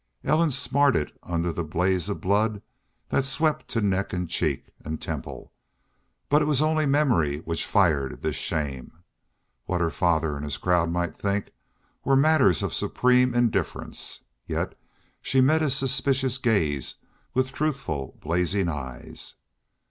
Ellen 0.23 0.49
smarted 0.49 1.11
under 1.21 1.51
the 1.53 1.63
blaze 1.63 2.09
of 2.09 2.21
blood 2.21 2.63
that 3.09 3.23
swept 3.23 3.67
to 3.67 3.81
neck 3.81 4.13
and 4.13 4.27
cheek 4.27 4.71
and 4.83 4.99
temple. 4.99 5.53
But 6.27 6.41
it 6.41 6.45
was 6.45 6.59
only 6.59 6.87
memory 6.87 7.37
which 7.41 7.67
fired 7.67 8.23
this 8.23 8.35
shame. 8.35 9.03
What 9.67 9.79
her 9.79 9.91
father 9.91 10.35
and 10.35 10.43
his 10.43 10.57
crowd 10.57 10.89
might 10.89 11.15
think 11.15 11.51
were 12.03 12.15
matters 12.15 12.63
of 12.63 12.73
supreme 12.73 13.35
indifference. 13.35 14.23
Yet 14.47 14.73
she 15.21 15.39
met 15.39 15.61
his 15.61 15.75
suspicious 15.75 16.39
gaze 16.39 16.95
with 17.35 17.51
truthful 17.53 18.17
blazing 18.21 18.69
eyes. 18.69 19.35